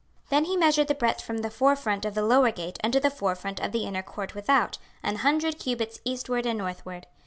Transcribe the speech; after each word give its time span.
26:040:019 0.29 0.29
Then 0.29 0.45
he 0.45 0.57
measured 0.57 0.87
the 0.87 0.95
breadth 0.95 1.21
from 1.21 1.37
the 1.37 1.51
forefront 1.51 2.05
of 2.05 2.15
the 2.15 2.25
lower 2.25 2.49
gate 2.49 2.79
unto 2.83 2.99
the 2.99 3.11
forefront 3.11 3.59
of 3.59 3.71
the 3.71 3.85
inner 3.85 4.01
court 4.01 4.33
without, 4.33 4.79
an 5.03 5.17
hundred 5.17 5.59
cubits 5.59 5.99
eastward 6.05 6.47
and 6.47 6.57
northward. 6.57 7.05